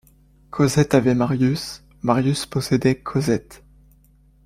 [0.49, 3.61] Cosette avait Marius, Marius possédait Cosette.